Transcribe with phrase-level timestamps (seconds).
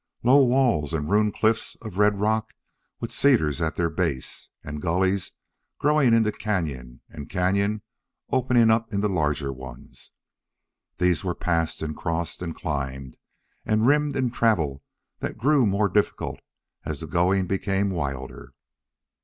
[0.23, 2.53] Low walls, and ruined cliffs of red rock
[2.99, 5.33] with cedars at their base, and gullies
[5.77, 7.81] growing into cañon and cañon
[8.31, 10.11] opening into larger ones
[10.97, 13.17] these were passed and crossed and climbed
[13.63, 14.81] and rimmed in travel
[15.19, 16.39] that grew more difficult
[16.83, 18.55] as the going became wilder.